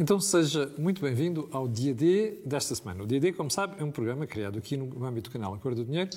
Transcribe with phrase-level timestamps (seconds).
[0.00, 3.02] Então seja muito bem-vindo ao Dia D desta semana.
[3.02, 5.82] O Dia D, como sabe, é um programa criado aqui no âmbito do canal Acordo
[5.82, 6.10] do Dinheiro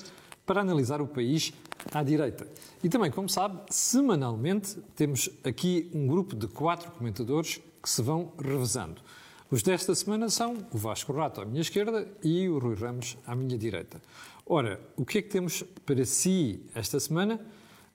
[0.46, 1.52] para analisar o país
[1.92, 2.46] à direita.
[2.80, 8.32] E também, como sabe, semanalmente temos aqui um grupo de quatro comentadores que se vão
[8.38, 9.02] revezando.
[9.50, 13.34] Os desta semana são o Vasco Rato à minha esquerda e o Rui Ramos à
[13.34, 14.00] minha direita.
[14.46, 17.40] Ora, o que é que temos para si esta semana?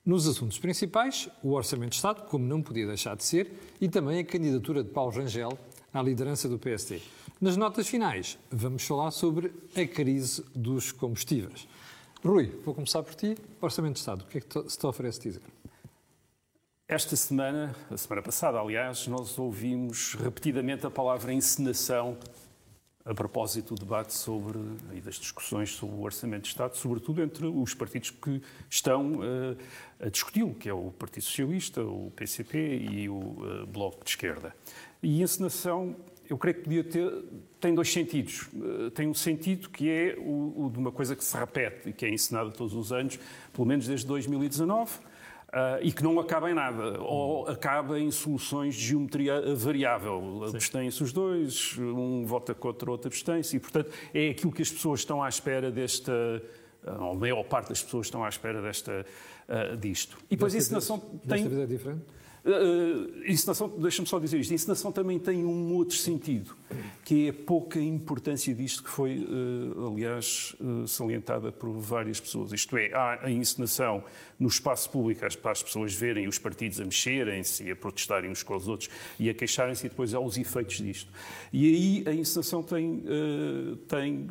[0.05, 4.19] Nos assuntos principais, o Orçamento de Estado, como não podia deixar de ser, e também
[4.19, 5.57] a candidatura de Paulo Rangel
[5.93, 7.01] à liderança do PSD.
[7.39, 11.67] Nas notas finais, vamos falar sobre a crise dos combustíveis.
[12.23, 13.37] Rui, vou começar por ti.
[13.61, 15.41] Orçamento de Estado, o que é que se te oferece dizer?
[16.87, 22.17] Esta semana, a semana passada, aliás, nós ouvimos repetidamente a palavra encenação
[23.07, 24.59] a propósito do debate sobre
[24.93, 29.57] e das discussões sobre o Orçamento de Estado, sobretudo entre os partidos que estão uh,
[29.99, 34.53] a discuti-lo, que é o Partido Socialista, o PCP e o uh, Bloco de Esquerda.
[35.01, 35.95] E encenação,
[36.29, 37.23] eu creio que podia ter,
[37.59, 38.49] tem dois sentidos.
[38.53, 41.93] Uh, tem um sentido que é o, o, de uma coisa que se repete e
[41.93, 43.19] que é encenada todos os anos,
[43.53, 45.07] pelo menos desde 2019,
[45.47, 50.43] Uh, e que não acaba em nada, ou acaba em soluções de geometria variável.
[50.43, 54.99] Abstêm-se os dois, um vota contra outro abstém-se, e, portanto, é aquilo que as pessoas
[54.99, 56.11] estão à espera desta.
[56.85, 59.05] Ou a maior parte das pessoas estão à espera desta,
[59.47, 60.17] uh, disto.
[60.29, 61.19] E depois a encenação tem.
[61.23, 62.01] Desta vez é diferente?
[62.47, 66.55] Uh, encenação, deixa-me só dizer isto, a encenação também tem um outro sentido,
[67.03, 72.53] que é a pouca importância disto que foi, uh, aliás, uh, salientada por várias pessoas.
[72.53, 74.01] Isto é, há a encenação
[74.39, 78.43] no espaço público para as pessoas verem os partidos a mexerem-se e a protestarem uns
[78.43, 81.11] com os outros e a queixarem-se e depois há os efeitos disto.
[81.51, 83.03] E aí a encenação tem,
[83.87, 84.27] tem,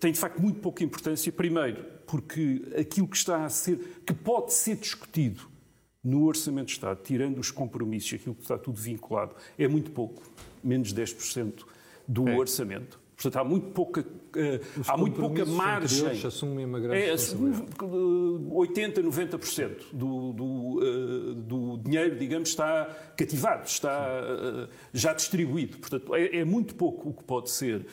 [0.00, 4.54] tem de facto muito pouca importância, primeiro, porque aquilo que está a ser, que pode
[4.54, 5.57] ser discutido
[6.02, 10.22] no Orçamento de Estado, tirando os compromissos, aquilo que está tudo vinculado, é muito pouco,
[10.62, 11.64] menos 10%
[12.06, 12.36] do é.
[12.36, 13.00] orçamento.
[13.14, 16.24] Portanto, há muito pouca, uh, há muito pouca margem.
[16.24, 22.84] Assumem uma grande é, 80, 90% do, do, uh, do dinheiro, digamos, está
[23.16, 25.78] cativado, está já distribuído.
[25.78, 27.84] Portanto, é, é, muito pouco o que pode ser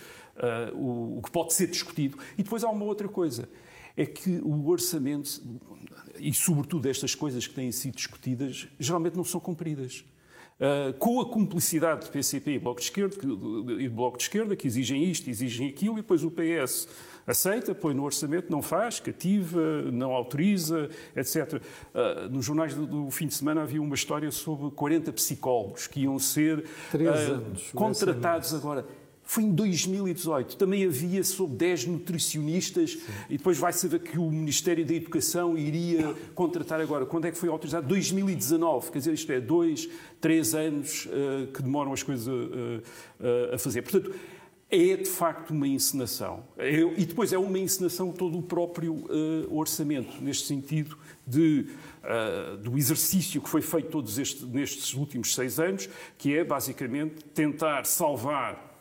[0.76, 2.20] o, o que pode ser discutido.
[2.38, 3.50] E depois há uma outra coisa
[3.98, 5.42] é que o orçamento,
[6.20, 10.04] e sobretudo estas coisas que têm sido discutidas, geralmente não são cumpridas.
[10.58, 14.56] Uh, com a cumplicidade do PCP e Bloco de Esquerda, que, do Bloco de Esquerda,
[14.56, 16.88] que exigem isto, exigem aquilo, e depois o PS
[17.28, 21.62] aceita, põe no orçamento, não faz, cativa, não autoriza, etc.
[21.94, 26.02] Uh, nos jornais do, do, fim de semana havia uma história sobre 40 psicólogos que
[26.02, 28.86] iam ser uh, contratados agora
[29.25, 30.56] foi em 2018.
[30.56, 33.00] Também havia sobre 10 nutricionistas Sim.
[33.30, 37.06] e depois vai saber que o Ministério da Educação iria contratar agora.
[37.06, 37.88] Quando é que foi autorizado?
[37.88, 38.91] 2019.
[38.91, 39.90] Quer dizer, isto é, dois,
[40.22, 43.81] três anos uh, que demoram as coisas uh, uh, a fazer.
[43.81, 44.14] Portanto,
[44.69, 46.44] é de facto uma encenação.
[46.58, 49.06] É, e depois é uma encenação todo o próprio
[49.50, 51.68] orçamento, neste sentido de,
[52.62, 55.88] do exercício que foi feito todos estes, nestes últimos seis anos,
[56.18, 58.75] que é basicamente tentar salvar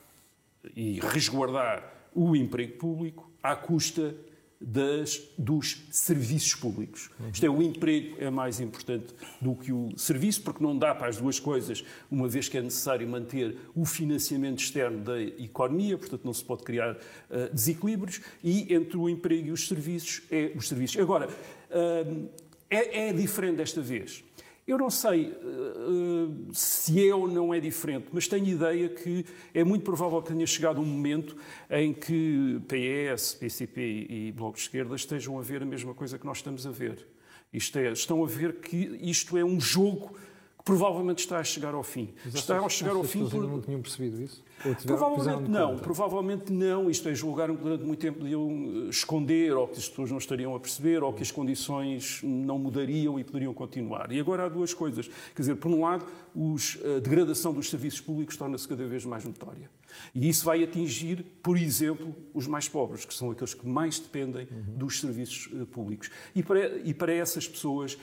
[0.75, 4.15] e resguardar o emprego público à custa
[4.61, 7.11] das, dos serviços públicos.
[7.33, 11.09] Isto é, o emprego é mais importante do que o serviço, porque não dá para
[11.09, 16.25] as duas coisas, uma vez que é necessário manter o financiamento externo da economia, portanto
[16.25, 20.69] não se pode criar uh, desequilíbrios, e entre o emprego e os serviços é os
[20.69, 20.99] serviços.
[20.99, 22.29] Agora, uh,
[22.71, 24.25] é, é diferente desta vez.
[24.67, 29.63] Eu não sei uh, se é ou não é diferente, mas tenho ideia que é
[29.63, 31.37] muito provável que tenha chegado um momento
[31.71, 36.25] em que PS, PCP e Bloco de Esquerda estejam a ver a mesma coisa que
[36.25, 37.07] nós estamos a ver.
[37.53, 40.17] Isto é, estão a ver que isto é um jogo
[40.65, 42.15] provavelmente está a chegar ao fim.
[42.25, 43.43] Mas está a chegar ao fim por...
[43.47, 44.43] não tinham percebido isso?
[44.87, 46.89] Provavelmente não, provavelmente não.
[46.89, 50.17] Isto é, julgaram que durante muito tempo podiam eh, esconder, ou que as pessoas não
[50.17, 54.11] estariam a perceber, ou que as condições não mudariam e poderiam continuar.
[54.11, 55.07] E agora há duas coisas.
[55.35, 59.23] Quer dizer, por um lado, os, a degradação dos serviços públicos torna-se cada vez mais
[59.23, 59.69] notória.
[60.15, 64.49] E isso vai atingir, por exemplo, os mais pobres, que são aqueles que mais dependem
[64.51, 64.79] uhum.
[64.79, 66.11] dos serviços eh, públicos.
[66.35, 67.99] E para, e para essas pessoas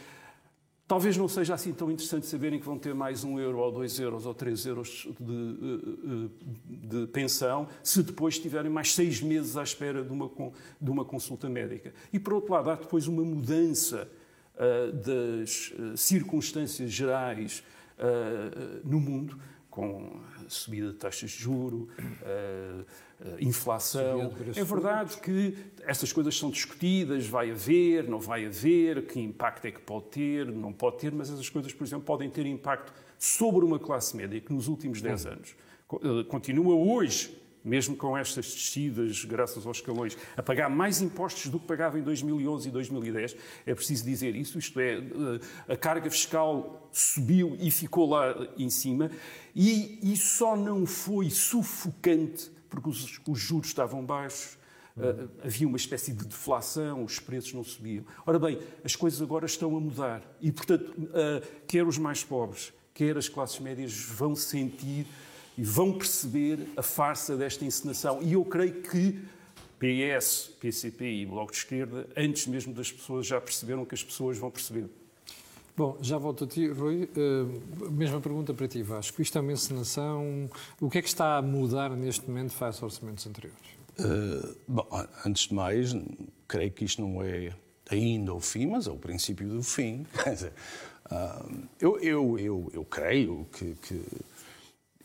[0.91, 3.97] Talvez não seja assim tão interessante saberem que vão ter mais um euro ou dois
[3.97, 9.55] euros ou três euros de, eh, eh, de, pensão se depois tiverem mais seis meses
[9.55, 10.29] à espera de uma,
[10.81, 11.93] de uma consulta médica.
[12.11, 14.05] E, por outro lado, há depois uma mudança
[14.57, 17.63] uh, das circunstâncias gerais
[17.97, 19.39] uh, no mundo,
[19.69, 20.19] com
[20.53, 22.85] subida de taxas de juro, uh,
[23.39, 24.33] inflação.
[24.55, 29.71] É verdade que essas coisas são discutidas, vai haver, não vai haver, que impacto é
[29.71, 33.63] que pode ter, não pode ter, mas essas coisas, por exemplo, podem ter impacto sobre
[33.63, 35.55] uma classe média que nos últimos 10 anos
[36.29, 41.67] continua hoje mesmo com estas descidas, graças aos escalões, a pagar mais impostos do que
[41.67, 43.35] pagava em 2011 e 2010.
[43.65, 44.99] É preciso dizer isso, isto é,
[45.67, 49.11] a carga fiscal subiu e ficou lá em cima,
[49.55, 54.59] e, e só não foi sufocante porque os, os juros estavam baixos,
[54.91, 58.03] Uh, havia uma espécie de deflação, os preços não subiam.
[58.25, 62.73] Ora bem, as coisas agora estão a mudar e, portanto, uh, quer os mais pobres,
[62.93, 65.07] quer as classes médias vão sentir
[65.57, 68.21] e vão perceber a farsa desta encenação.
[68.21, 69.19] E eu creio que
[69.79, 74.37] PS, PCP e Bloco de Esquerda, antes mesmo das pessoas, já perceberam que as pessoas
[74.37, 74.87] vão perceber.
[75.75, 77.09] Bom, já volto a ti, Rui.
[77.15, 79.21] Uh, mesma pergunta para ti, Vasco.
[79.21, 80.49] Isto é uma encenação.
[80.79, 83.59] O que é que está a mudar neste momento face aos orçamentos anteriores?
[83.99, 84.87] Uh, bom,
[85.25, 85.95] antes de mais,
[86.47, 87.55] creio que isto não é
[87.89, 90.05] ainda o fim, mas é o princípio do fim.
[90.23, 90.53] Quer dizer,
[91.09, 94.01] uh, eu, eu, eu, eu creio que, que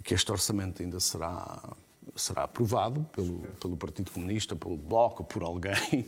[0.06, 1.76] que este orçamento ainda será
[2.14, 5.74] será aprovado pelo, pelo Partido Comunista, pelo Bloco, por alguém.
[6.00, 6.06] Uh,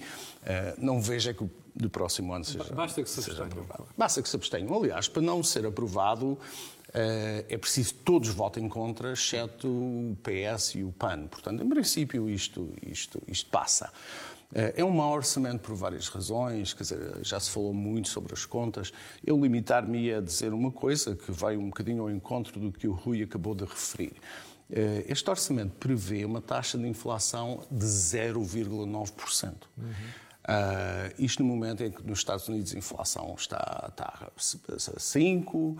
[0.79, 3.87] não veja que o do próximo ano seja, Basta que se seja aprovado.
[3.97, 4.75] Basta que se abstenham.
[4.75, 6.39] Aliás, para não ser aprovado, uh,
[7.49, 11.27] é preciso que todos votem contra, exceto o PS e o PAN.
[11.27, 13.93] Portanto, em princípio, isto, isto, isto passa.
[14.55, 18.47] É um mau orçamento por várias razões, quer dizer, já se falou muito sobre as
[18.47, 18.93] contas.
[19.25, 22.93] Eu limitar-me a dizer uma coisa que vai um bocadinho ao encontro do que o
[22.93, 24.15] Rui acabou de referir.
[24.71, 29.55] Eh, este orçamento prevê uma taxa de inflação de 0,9%.
[29.77, 29.93] Uhum.
[30.49, 35.59] Uh, isto no momento em que nos Estados Unidos a inflação está, está a 5,
[35.59, 35.77] uh,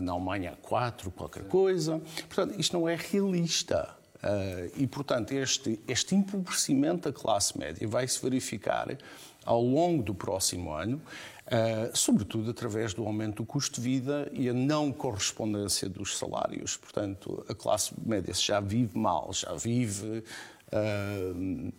[0.00, 2.00] na Alemanha a 4, qualquer coisa.
[2.26, 3.94] Portanto, isto não é realista.
[4.24, 8.96] Uh, e, portanto, este, este empobrecimento da classe média vai se verificar
[9.44, 14.48] ao longo do próximo ano, uh, sobretudo através do aumento do custo de vida e
[14.48, 16.78] a não correspondência dos salários.
[16.78, 20.24] Portanto, a classe média já vive mal, já vive
[20.72, 21.72] Uh,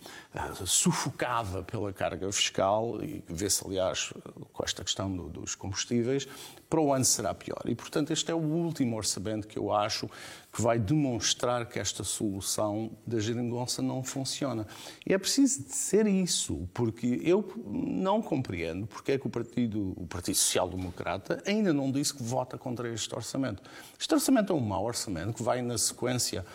[0.66, 4.14] sufocada pela carga fiscal, e vê-se, aliás,
[4.54, 6.28] com esta questão do, dos combustíveis,
[6.70, 7.62] para o ano será pior.
[7.66, 10.10] E, portanto, este é o último orçamento que eu acho
[10.52, 14.66] que vai demonstrar que esta solução da geringonça não funciona.
[15.06, 20.08] E é preciso dizer isso, porque eu não compreendo porque é que o Partido, o
[20.08, 23.62] Partido Social Democrata ainda não disse que vota contra este orçamento.
[24.00, 26.46] Este orçamento é um mau orçamento que vai na sequência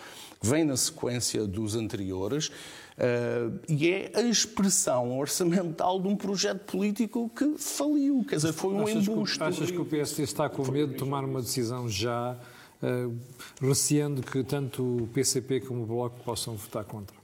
[0.42, 7.30] vem na sequência dos anteriores uh, e é a expressão orçamental de um projeto político
[7.30, 9.38] que faliu, quer dizer, foi um achas embuste.
[9.38, 12.36] Que, achas que o PSD está com medo de tomar uma decisão já,
[12.82, 13.18] uh,
[13.60, 17.20] receando que tanto o PCP como o Bloco possam votar contra?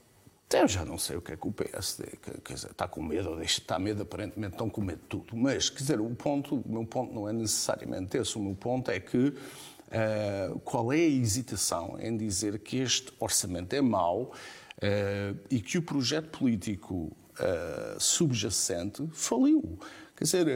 [0.53, 2.05] Eu já não sei o que é que o PSD
[2.45, 5.37] quer dizer, está com medo, ou deixa estar medo, aparentemente estão com medo de tudo.
[5.37, 8.39] Mas, quer dizer, o, ponto, o meu ponto não é necessariamente esse.
[8.39, 9.35] O meu ponto é que
[9.89, 15.79] Uh, qual é a hesitação em dizer que este orçamento é mau uh, e que
[15.79, 19.79] o projeto político uh, subjacente faliu?
[20.17, 20.49] Quer dizer,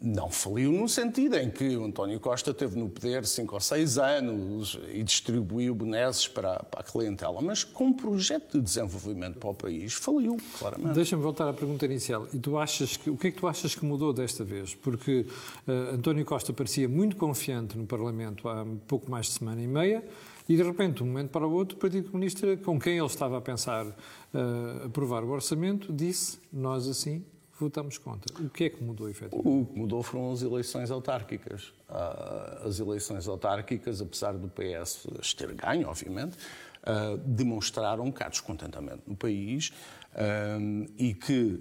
[0.00, 3.98] não faliu no sentido em que o António Costa teve no poder cinco ou seis
[3.98, 9.50] anos e distribuiu benesses para, para a clientela, mas com um projeto de desenvolvimento para
[9.50, 10.94] o país faliu, claramente.
[10.94, 12.26] Deixa-me voltar à pergunta inicial.
[12.32, 14.74] E tu achas que, o que é que tu achas que mudou desta vez?
[14.74, 15.26] Porque
[15.68, 20.02] uh, António Costa parecia muito confiante no Parlamento há pouco mais de semana e meia
[20.48, 23.06] e de repente, de um momento para o outro, o Partido Comunista, com quem ele
[23.06, 27.24] estava a pensar uh, aprovar o orçamento, disse: Nós assim
[27.58, 28.34] votamos contra.
[28.42, 29.62] O que é que mudou, efetivamente?
[29.62, 31.72] O que mudou foram as eleições autárquicas.
[31.88, 36.36] Ah, as eleições autárquicas, apesar do PS ter ganho, obviamente,
[36.82, 39.72] ah, demonstraram bocado de descontentamento no país
[40.14, 40.58] ah,
[40.98, 41.60] e que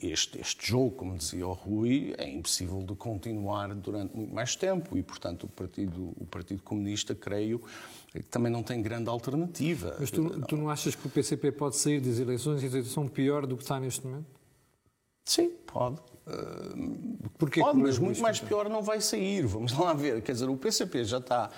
[0.00, 4.96] este, este jogo, como dizia o Rui, é impossível de continuar durante muito mais tempo
[4.98, 7.62] e, portanto, o Partido, o partido Comunista, creio,
[8.30, 9.96] também não tem grande alternativa.
[10.00, 13.46] Mas tu, tu não achas que o PCP pode sair das eleições em situação pior
[13.46, 14.41] do que está neste momento?
[15.24, 16.00] Sim, pode.
[16.26, 19.46] Uh, Porque pode, mas muito mais pior não vai sair.
[19.46, 20.22] Vamos lá ver.
[20.22, 21.50] Quer dizer, o PCP já está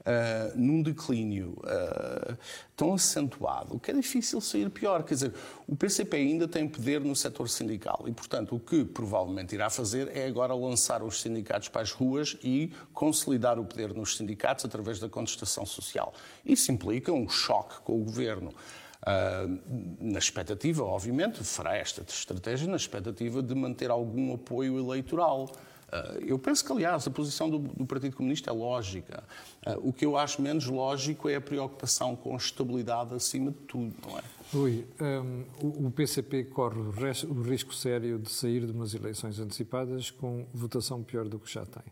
[0.00, 2.36] uh, num declínio uh,
[2.76, 5.02] tão acentuado que é difícil sair pior.
[5.04, 5.34] Quer dizer,
[5.66, 10.10] o PCP ainda tem poder no setor sindical e, portanto, o que provavelmente irá fazer
[10.16, 14.98] é agora lançar os sindicatos para as ruas e consolidar o poder nos sindicatos através
[14.98, 16.12] da contestação social.
[16.44, 18.52] Isso implica um choque com o governo.
[19.00, 19.60] Uh,
[20.00, 25.44] na expectativa, obviamente, fará esta estratégia na expectativa de manter algum apoio eleitoral.
[25.44, 29.22] Uh, eu penso que, aliás, a posição do, do Partido Comunista é lógica.
[29.64, 33.94] Uh, o que eu acho menos lógico é a preocupação com estabilidade acima de tudo,
[34.06, 34.22] não é?
[34.52, 36.88] Rui, um, o PCP corre o,
[37.28, 41.64] o risco sério de sair de umas eleições antecipadas com votação pior do que já
[41.64, 41.84] tem.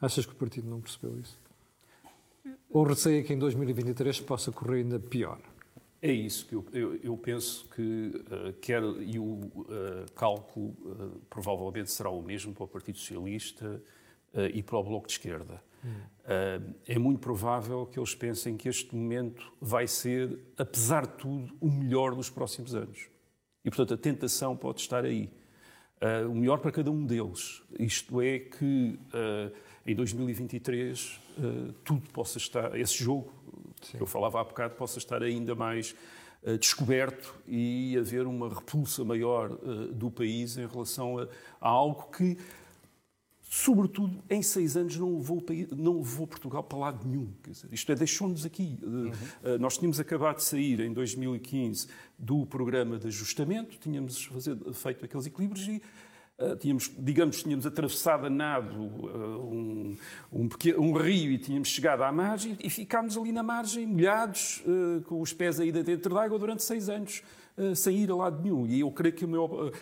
[0.00, 1.36] Achas que o partido não percebeu isso?
[2.70, 5.38] Ou receia que em 2023 possa correr ainda pior?
[6.04, 11.20] É isso que eu, eu, eu penso que uh, quer, e o uh, cálculo uh,
[11.30, 13.80] provavelmente será o mesmo para o Partido Socialista
[14.54, 15.62] e para o Bloco de Esquerda.
[15.84, 15.90] Hum.
[16.86, 21.70] é muito provável que eles pensem que este momento vai ser, apesar de tudo, o
[21.70, 23.10] melhor dos próximos anos.
[23.62, 25.28] E, portanto, a tentação pode estar aí.
[26.30, 27.62] o melhor para cada um deles.
[27.78, 28.98] Isto é que
[29.84, 31.20] em 2023
[31.84, 33.30] tudo possa estar, esse jogo
[33.82, 33.98] Sim.
[34.00, 35.94] eu falava há bocado, possa estar ainda mais
[36.42, 41.28] uh, descoberto e haver uma repulsa maior uh, do país em relação a,
[41.60, 42.38] a, algo que,
[43.42, 45.42] sobretudo, em seis anos não levou,
[45.76, 47.32] não levou Portugal para lado nenhum.
[47.46, 48.78] Dizer, isto é, deixou-nos aqui.
[48.82, 49.08] Uhum.
[49.10, 55.04] Uh, nós tínhamos acabado de sair, em 2015, do programa de ajustamento, tínhamos fazer, feito
[55.04, 55.82] aqueles equilíbrios e
[56.58, 59.96] tínhamos, digamos, tínhamos atravessado a nado uh, um,
[60.32, 64.62] um, pequeno, um, rio e tínhamos chegado à margem e ficámos ali na margem, molhados,
[64.66, 67.22] uh, com os pés ainda dentro d'água durante seis anos,
[67.76, 68.66] sem ir a lado nenhum.
[68.66, 69.72] E eu creio que o, meu,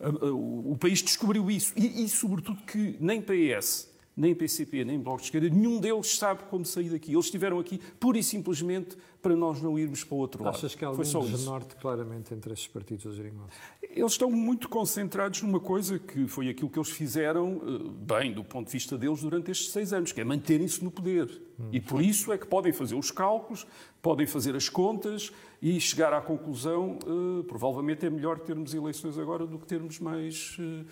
[0.00, 1.72] o país descobriu isso.
[1.76, 3.87] E, e, sobretudo, que nem PS,
[4.18, 7.12] nem PCP, nem Bloco de Esquerda, nenhum deles sabe como sair daqui.
[7.12, 10.56] Eles estiveram aqui pura e simplesmente para nós não irmos para o outro lado.
[10.56, 13.52] Achas que há algum desnorte claramente entre estes partidos da Geringonça?
[13.82, 18.44] Eles estão muito concentrados numa coisa que foi aquilo que eles fizeram eh, bem, do
[18.44, 21.28] ponto de vista deles, durante estes seis anos, que é manterem-se no poder.
[21.58, 21.68] Hum.
[21.72, 23.66] E por isso é que podem fazer os cálculos,
[24.02, 29.46] podem fazer as contas e chegar à conclusão, uh, provavelmente é melhor termos eleições agora
[29.46, 30.86] do que termos mais, uh,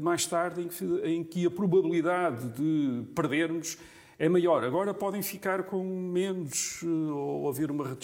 [0.00, 3.78] mais tarde, em que, em que a probabilidade de perdermos
[4.18, 4.62] é maior.
[4.64, 7.96] Agora podem ficar com menos eh, ou haver uma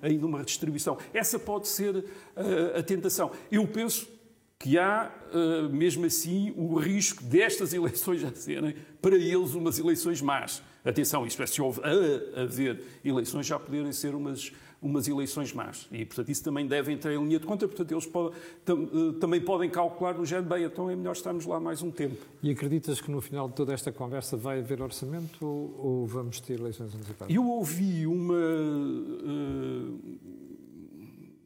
[0.00, 0.98] ainda uma redistribuição.
[1.14, 3.30] Essa pode ser uh, a tentação.
[3.50, 4.08] Eu penso
[4.58, 5.12] que há,
[5.72, 10.62] mesmo assim, o risco destas eleições já serem, para eles, umas eleições más.
[10.84, 15.86] Atenção, isto é, se houve a haver eleições, já poderem ser umas umas eleições más.
[15.92, 17.68] E, portanto, isso também deve entrar em linha de conta.
[17.68, 18.04] Portanto, eles
[18.64, 21.90] tam, eh, também podem calcular no género, bem, então é melhor estarmos lá mais um
[21.90, 22.16] tempo.
[22.42, 26.40] E acreditas que no final de toda esta conversa vai haver orçamento ou, ou vamos
[26.40, 27.32] ter eleições antecipadas?
[27.32, 30.00] Eu ouvi uma, uh,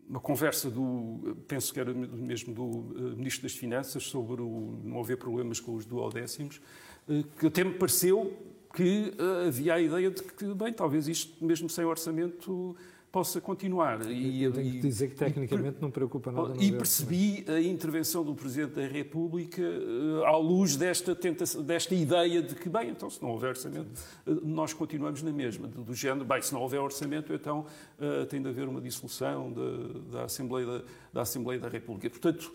[0.08, 4.98] uma conversa do, penso que era mesmo do uh, Ministro das Finanças, sobre o, não
[5.00, 6.58] haver problemas com os duodécimos,
[7.06, 8.32] uh, que até me pareceu
[8.76, 9.14] que
[9.48, 12.76] havia a ideia de que, bem, talvez isto, mesmo sem orçamento,
[13.16, 14.04] possa continuar.
[14.10, 16.54] E, eu tenho que dizer que tecnicamente e, não preocupa nada.
[16.62, 22.42] E percebi a intervenção do Presidente da República uh, à luz desta, tentação, desta ideia
[22.42, 23.88] de que, bem, então se não houver orçamento,
[24.26, 25.66] uh, nós continuamos na mesma.
[25.66, 27.64] Do, do, género, bem, se não houver orçamento, então
[27.98, 30.82] uh, tem de haver uma dissolução da, da, Assembleia, da,
[31.14, 32.10] da Assembleia da República.
[32.10, 32.52] Portanto,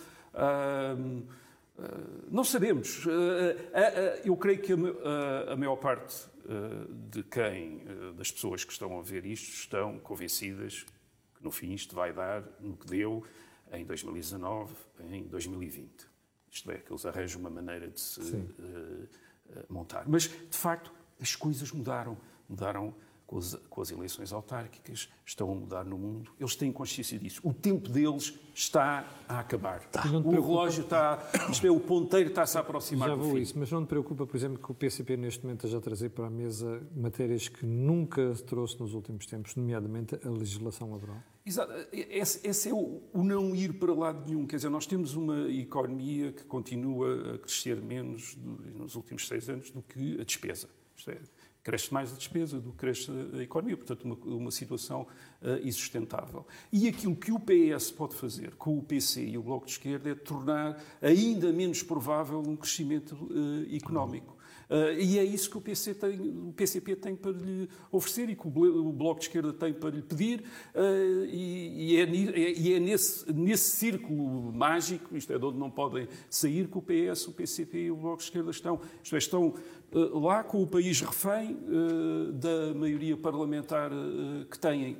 [2.29, 3.05] não sabemos.
[4.23, 4.73] Eu creio que
[5.47, 9.99] a maior parte eh, de quem, eh, das pessoas que estão a ver isto, estão
[9.99, 10.85] convencidas
[11.35, 13.23] que no fim isto vai dar no que deu
[13.71, 14.73] em 2019,
[15.11, 16.07] em 2020.
[16.49, 19.07] Isto é, que eles arranjam uma maneira de se uh,
[19.69, 20.03] montar.
[20.07, 22.17] Mas, de facto, as coisas mudaram.
[22.49, 22.93] Mudaram
[23.31, 27.39] com as, com as, eleições autárquicas, estão a mudar no mundo, eles têm consciência disso.
[27.45, 29.79] O tempo deles está a acabar.
[29.85, 30.03] Tá.
[30.05, 31.17] O relógio está,
[31.49, 34.35] isto é, o ponteiro está-se a aproximar Já vou isso, mas não te preocupa, por
[34.35, 38.33] exemplo, que o PCP neste momento esteja a trazer para a mesa matérias que nunca
[38.45, 41.23] trouxe nos últimos tempos, nomeadamente a legislação laboral?
[41.45, 41.71] Exato.
[41.93, 44.45] Esse, esse é o, o, não ir para lado nenhum.
[44.45, 49.49] Quer dizer, nós temos uma economia que continua a crescer menos do, nos últimos seis
[49.49, 50.67] anos do que a despesa.
[50.95, 51.17] Isto é,
[51.63, 55.07] cresce mais a despesa do que cresce a economia, portanto, uma, uma situação
[55.41, 56.45] uh, insustentável.
[56.71, 60.09] E aquilo que o PS pode fazer com o PC e o Bloco de Esquerda
[60.09, 64.40] é tornar ainda menos provável um crescimento uh, económico.
[64.71, 68.35] Uh, e é isso que o, PC tem, o PCP tem para lhe oferecer e
[68.37, 73.33] que o Bloco de Esquerda tem para lhe pedir, uh, e, e, é, é, nesse,
[73.33, 77.79] nesse círculo mágico, isto é, de onde não podem sair, que o PS, o PCP
[77.79, 78.79] e o Bloco de Esquerda estão.
[79.03, 79.53] Isto é, estão
[79.91, 81.57] uh, lá com o país refém
[82.35, 83.91] da maioria parlamentar
[84.49, 84.97] que têm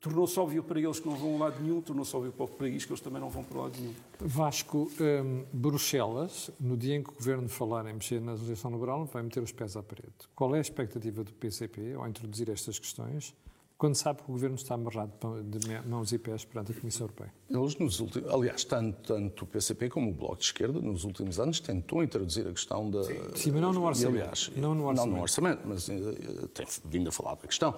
[0.00, 2.84] tornou-se óbvio para eles que não vão a lado nenhum, tornou-se óbvio para o país
[2.84, 3.94] que eles também não vão para lado nenhum.
[4.18, 9.04] Vasco, um, Bruxelas, no dia em que o Governo falar em mexer na legislação laboral,
[9.04, 10.12] vai meter os pés à parede.
[10.34, 13.34] Qual é a expectativa do PCP ao introduzir estas questões,
[13.76, 17.32] quando sabe que o Governo está amarrado de mãos e pés perante a Comissão Europeia?
[17.48, 21.40] Eles, nos últimos, aliás, tanto, tanto o PCP como o Bloco de Esquerda, nos últimos
[21.40, 23.02] anos, tentou introduzir a questão da...
[23.34, 24.16] Sim, mas não no orçamento.
[24.16, 27.46] E, aliás, não no orçamento, não no orçamento mas uh, tem vindo a falar da
[27.46, 27.74] questão.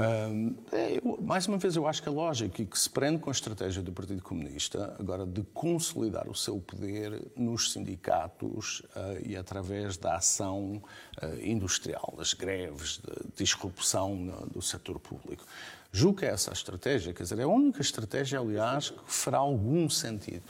[0.00, 3.32] É, eu, mais uma vez, eu acho que lógico e que se prende com a
[3.32, 9.96] estratégia do Partido Comunista, agora de consolidar o seu poder nos sindicatos uh, e através
[9.96, 10.80] da ação
[11.20, 15.44] uh, industrial, das greves, de disrupção no, do setor público.
[15.90, 19.38] Julgo que é essa a estratégia, quer dizer, é a única estratégia, aliás, que fará
[19.38, 20.44] algum sentido.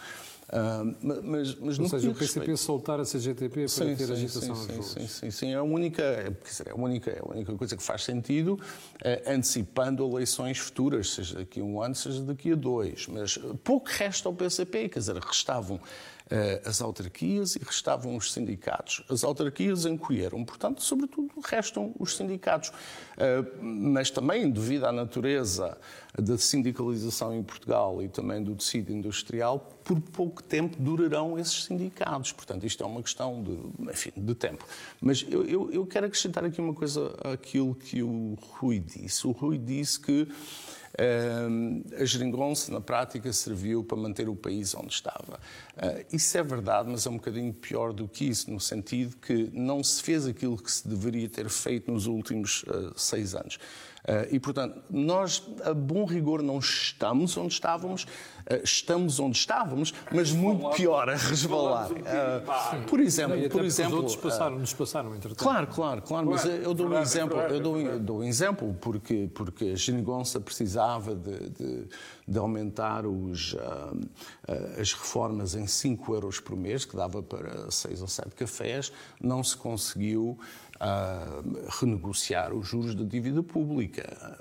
[0.49, 2.57] Uh, mas, mas Ou seja, o PCP respeito...
[2.57, 5.63] soltar a CGTP para sim, ter sim, agitação sim, sim, sim, sim, sim, é a
[5.63, 6.33] única, é,
[6.67, 8.59] é a única, é a única coisa que faz sentido,
[9.05, 13.07] é, antecipando eleições futuras, seja daqui a um ano, seja daqui a dois.
[13.09, 15.79] Mas pouco resta ao PCP, quer dizer, restavam
[16.65, 19.03] as autarquias e restavam os sindicatos.
[19.09, 22.71] As autarquias encolheram, portanto, sobretudo, restam os sindicatos.
[23.17, 25.79] Eh, mas também, devido à natureza
[26.17, 32.33] da sindicalização em Portugal e também do tecido industrial, por pouco tempo durarão esses sindicatos.
[32.33, 34.67] Portanto, isto é uma questão de, enfim, de tempo.
[35.01, 39.27] Mas eu, eu, eu quero acrescentar aqui uma coisa àquilo que o Rui disse.
[39.27, 40.29] O Rui disse que
[42.01, 45.39] a geringonça, na prática, serviu para manter o país onde estava.
[45.77, 49.51] Ah, isso é verdade, mas é um bocadinho pior do que isso, no sentido que
[49.53, 53.59] não se fez aquilo que se deveria ter feito nos últimos ah, seis anos.
[54.09, 58.07] Ah, e, portanto, nós, a bom rigor, não estamos onde estávamos,
[58.47, 61.91] ah, estamos onde estávamos, mas muito pior a resvalar.
[62.07, 65.45] Ah, por exemplo, por exemplo, os passaram, nos passaram, entretanto.
[65.45, 69.67] Claro, claro, claro, mas eu dou um exemplo, eu dou, dou um exemplo porque porque
[69.67, 71.85] a Geringonça precisava de, de,
[72.27, 73.55] de aumentar os,
[74.81, 79.45] as reformas em 5 euros por mês, que dava para 6 ou 7 cafés, não
[79.45, 80.39] se conseguiu
[80.81, 81.43] a
[81.81, 84.39] renegociar os juros da dívida pública.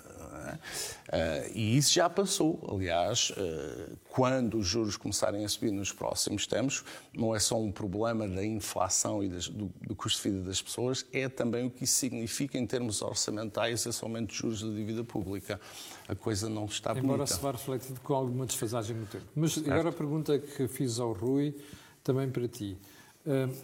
[0.47, 2.65] Uh, e isso já passou.
[2.71, 7.71] Aliás, uh, quando os juros começarem a subir nos próximos tempos, não é só um
[7.71, 11.69] problema da inflação e das, do, do, custo de vida das pessoas, é também o
[11.69, 15.59] que isso significa em termos orçamentais esse aumento de juros da dívida pública.
[16.07, 17.13] A coisa não está bonita.
[17.13, 19.25] Embora se vá refletido com alguma desfasagem no tempo.
[19.35, 19.71] Mas certo.
[19.71, 21.55] agora a pergunta que fiz ao Rui,
[22.03, 22.77] também para ti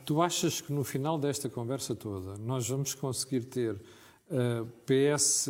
[0.05, 3.74] tu achas que no final desta conversa toda nós vamos conseguir ter
[4.29, 5.50] uh, PS,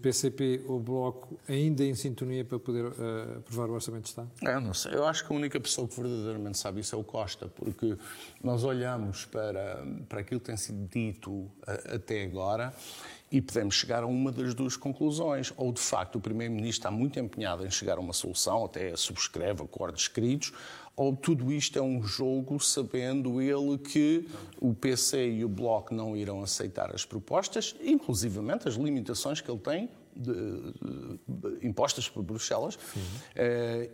[0.00, 4.30] PCP ou Bloco ainda em sintonia para poder uh, aprovar o Orçamento de Estado?
[4.42, 4.94] Eu não sei.
[4.94, 7.96] Eu acho que a única pessoa que verdadeiramente sabe isso é o Costa, porque
[8.42, 12.74] nós olhamos para, para aquilo que tem sido dito até agora
[13.32, 15.54] e podemos chegar a uma das duas conclusões.
[15.56, 19.62] Ou, de facto, o Primeiro-Ministro está muito empenhado em chegar a uma solução, até subscreve
[19.62, 20.52] acordos escritos,
[20.96, 24.28] ou tudo isto é um jogo sabendo ele que
[24.60, 29.60] o PC e o Bloco não irão aceitar as propostas, inclusivamente as limitações que ele
[29.60, 30.32] tem de,
[31.26, 32.78] de, impostas por Bruxelas, uh,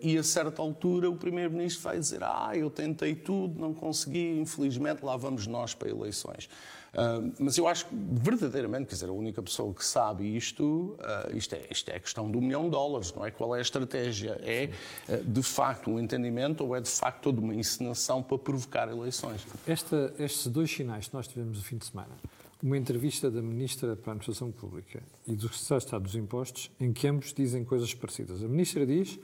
[0.02, 5.04] e a certa altura o Primeiro-Ministro vai dizer: Ah, eu tentei tudo, não consegui, infelizmente
[5.04, 6.48] lá vamos nós para eleições.
[6.92, 11.36] Uh, mas eu acho que, verdadeiramente, quer dizer, a única pessoa que sabe isto, uh,
[11.36, 13.30] isto, é, isto é a questão do milhão de dólares, não é?
[13.30, 14.40] Qual é a estratégia?
[14.42, 14.70] É,
[15.08, 19.46] uh, de facto, um entendimento ou é, de facto, toda uma encenação para provocar eleições?
[19.66, 22.16] Esta, estes dois sinais que nós tivemos no fim de semana,
[22.62, 26.70] uma entrevista da Ministra para a Administração Pública e do Secretário de Estado dos Impostos,
[26.80, 28.42] em que ambos dizem coisas parecidas.
[28.42, 29.18] A Ministra diz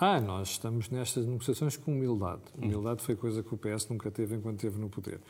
[0.00, 2.42] ah, nós estamos nestas negociações com humildade.
[2.56, 5.20] Humildade foi coisa que o PS nunca teve enquanto esteve no poder.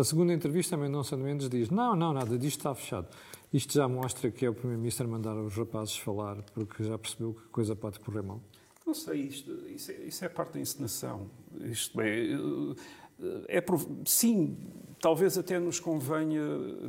[0.00, 3.06] A segunda entrevista, Mendonça Mendes diz: Não, não, nada disto está fechado.
[3.52, 7.44] Isto já mostra que é o Primeiro-Ministro mandar os rapazes falar, porque já percebeu que
[7.44, 8.40] a coisa pode correr mal.
[8.86, 11.30] Não sei, isto, isso, é, isso é parte da encenação.
[11.60, 12.28] Isto é,
[13.46, 13.64] é, é,
[14.06, 14.56] sim,
[14.98, 16.40] talvez até nos convenha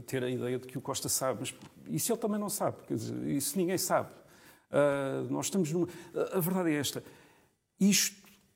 [0.07, 1.53] ter a ideia de que o Costa sabe, mas
[1.89, 4.09] isso ele também não sabe, quer dizer, isso ninguém sabe.
[4.69, 5.89] Uh, nós estamos numa.
[6.31, 7.03] A verdade é esta:
[7.77, 8.15] isto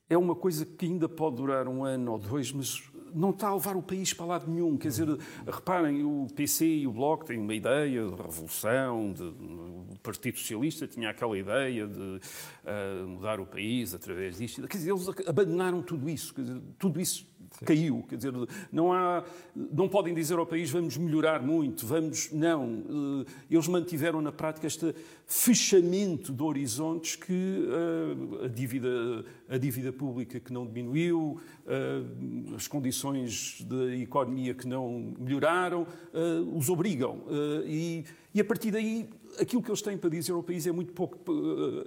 [0.09, 2.81] é uma coisa que ainda pode durar um ano ou dois, mas
[3.15, 4.77] não está a levar o país para lado nenhum.
[4.77, 5.07] Quer dizer,
[5.47, 10.85] reparem, o PC e o Bloco têm uma ideia de revolução, de, o Partido Socialista
[10.87, 14.67] tinha aquela ideia de uh, mudar o país através disto.
[14.67, 16.33] Quer dizer, eles abandonaram tudo isso.
[16.35, 17.25] Dizer, tudo isso
[17.59, 17.65] Sim.
[17.65, 18.05] caiu.
[18.07, 18.33] Quer dizer,
[18.71, 19.23] não, há,
[19.55, 22.31] não podem dizer ao país vamos melhorar muito, vamos.
[22.31, 22.83] Não.
[23.25, 24.93] Eh, eles mantiveram na prática este
[25.27, 32.67] fechamento de horizontes que uh, a, dívida, a dívida pública que não diminuiu, uh, as
[32.67, 35.83] condições da economia que não melhoraram,
[36.13, 37.23] uh, os obrigam.
[37.65, 39.09] E, e a partir daí
[39.39, 41.17] aquilo que eles têm para dizer ao país é muito pouco.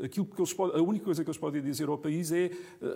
[0.02, 2.50] Aquilo que eles a única coisa que eles podem dizer ao país é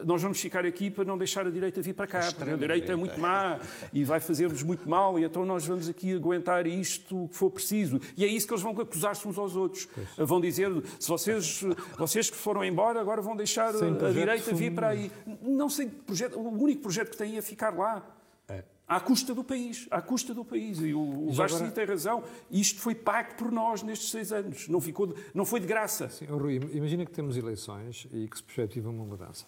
[0.05, 2.93] nós vamos ficar aqui para não deixar a direita vir para cá, porque a direita
[2.93, 3.59] é muito má
[3.93, 8.01] e vai fazer-nos muito mal, e então nós vamos aqui aguentar isto que for preciso.
[8.17, 9.87] E é isso que eles vão acusar-se uns aos outros.
[9.87, 10.09] Pois.
[10.33, 11.63] Vão dizer, se vocês,
[11.99, 15.13] vocês que foram embora agora vão deixar a direita vir para aí.
[15.43, 18.03] Não sei, projeto, o único projeto que têm é ficar lá.
[18.49, 18.65] É.
[18.89, 20.79] à custa do país, à custa do país.
[20.81, 21.73] E o, o Vasco agora...
[21.73, 22.25] tem razão.
[22.51, 24.69] Isto foi pago por nós nestes seis anos.
[24.69, 26.09] Não, ficou de, não foi de graça.
[26.09, 29.45] Sim, Rui, imagina que temos eleições e que se perspectiva uma mudança.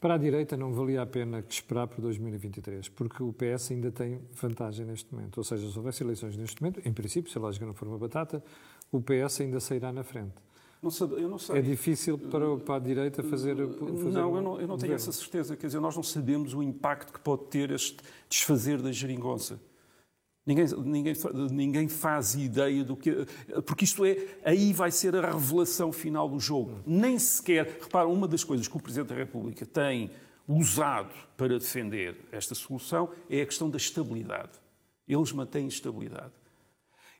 [0.00, 4.20] Para a direita não valia a pena esperar por 2023, porque o PS ainda tem
[4.32, 5.38] vantagem neste momento.
[5.38, 7.98] Ou seja, se houvesse eleições neste momento, em princípio, se a lógica não for uma
[7.98, 8.42] batata,
[8.92, 10.34] o PS ainda sairá na frente.
[10.82, 11.58] Não sei, eu não sei.
[11.58, 13.56] É difícil para, para a direita fazer.
[13.56, 15.56] fazer não, eu não, eu não tenho essa certeza.
[15.56, 19.60] Quer dizer, nós não sabemos o impacto que pode ter este desfazer da geringonça.
[20.44, 21.14] Ninguém, ninguém,
[21.52, 23.12] ninguém faz ideia do que.
[23.64, 24.16] Porque isto é.
[24.44, 26.80] Aí vai ser a revelação final do jogo.
[26.84, 27.78] Nem sequer.
[27.80, 30.10] Repara, uma das coisas que o Presidente da República tem
[30.48, 34.50] usado para defender esta solução é a questão da estabilidade.
[35.06, 36.32] Eles mantêm estabilidade.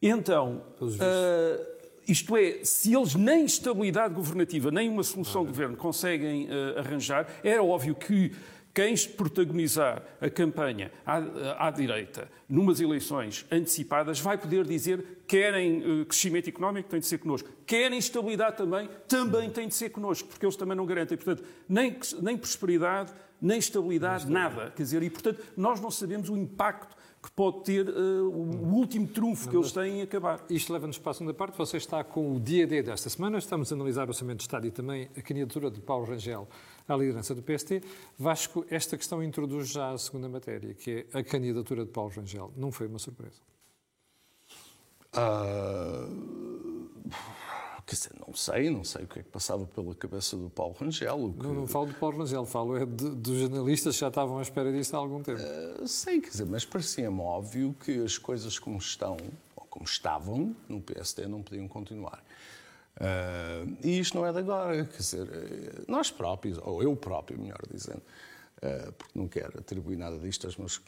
[0.02, 1.66] Então, uh,
[2.08, 7.28] isto é, se eles nem estabilidade governativa, nem uma solução de governo conseguem uh, arranjar,
[7.44, 8.32] era óbvio que
[8.74, 16.48] quem protagonizar a campanha à, à, direita numas eleições antecipadas vai poder dizer querem crescimento
[16.48, 17.50] económico, tem de ser connosco.
[17.66, 21.18] Querem estabilidade também, também tem de ser connosco, porque eles também não garantem.
[21.18, 24.72] Portanto, nem, nem prosperidade, nem estabilidade, nada.
[24.74, 29.06] Quer dizer, e portanto, nós não sabemos o impacto que pode ter uh, o último
[29.06, 30.44] trunfo que eles têm em acabar.
[30.50, 31.56] Isto leva-nos para a segunda parte.
[31.56, 33.38] Você está com o dia D desta semana.
[33.38, 36.48] Estamos a analisar o Orçamento de Estado e também a candidatura de Paulo Rangel
[36.88, 37.80] à liderança do PST.
[38.18, 42.52] Vasco, esta questão introduz já a segunda matéria, que é a candidatura de Paulo Rangel.
[42.56, 43.40] Não foi uma surpresa?
[45.14, 46.42] Uh...
[47.92, 50.74] Quer dizer, não sei, não sei o que é que passava pela cabeça do Paulo
[50.80, 51.34] Rangel.
[51.36, 51.42] Que...
[51.42, 54.72] Não, não falo do Paulo Rangel, falo é dos jornalistas que já estavam à espera
[54.72, 55.38] disto há algum tempo.
[55.42, 59.18] Uh, sei, quer dizer, mas parecia-me óbvio que as coisas como estão,
[59.54, 62.24] ou como estavam, no PSD não podiam continuar.
[62.96, 67.38] Uh, e isto não é de agora, quer dizer, eh, nós próprios, ou eu próprio,
[67.38, 68.00] melhor dizendo,
[68.62, 70.80] uh, porque não quero atribuir nada disto aos meus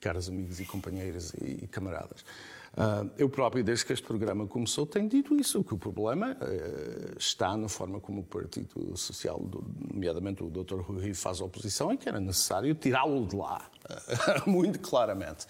[0.00, 2.24] caros amigos e companheiros e, camaradas.
[2.72, 7.18] Uh, eu próprio, desde que este programa começou, tenho dito isso, que o problema uh,
[7.18, 9.44] está na forma como o Partido Social,
[9.92, 10.80] nomeadamente o Dr.
[10.80, 13.68] Rui Rio, faz oposição e que era necessário tirá-lo de lá,
[14.46, 15.46] muito claramente.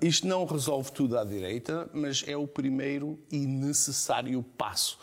[0.00, 4.98] isto não resolve tudo à direita, mas é o primeiro e necessário passo.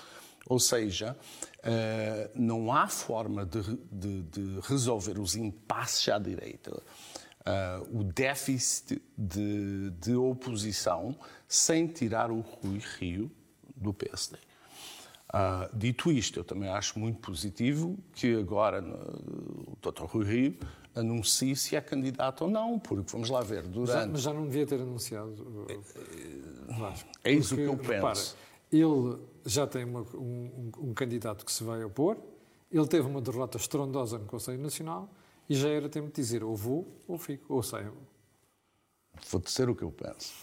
[0.49, 1.15] Ou seja,
[2.35, 6.73] não há forma de resolver os impasses à direita
[7.45, 11.15] uh, o déficit de, de, oposição
[11.47, 13.31] sem tirar o Rui Rio
[13.75, 14.35] do PSD.
[14.35, 14.39] Uh,
[15.35, 20.03] ah, dito isto, eu também acho muito positivo que agora o Dr.
[20.03, 20.57] Rui Rio
[20.95, 24.11] anuncie se é candidato ou não, porque vamos lá ver, durante...
[24.11, 25.65] Mas já não devia ter anunciado,
[26.77, 27.09] Vasco.
[27.23, 27.91] É isso porque, que eu penso.
[27.91, 28.19] Repara,
[28.71, 32.17] ele já tem uma, um, um, candidato que se vai opor,
[32.71, 35.09] ele teve uma derrota estrondosa no Conselho Nacional,
[35.49, 37.95] e já era tempo de dizer ou vou ou fico, ou saio.
[39.29, 40.33] Vou dizer o que eu penso.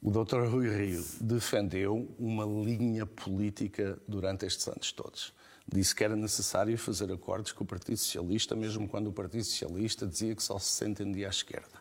[0.00, 0.46] O Dr.
[0.48, 5.32] Rui Rio defendeu uma linha política durante estes anos todos.
[5.70, 10.06] Disse que era necessário fazer acordos com o Partido Socialista, mesmo quando o Partido Socialista
[10.06, 11.78] dizia que só se entendia à esquerda.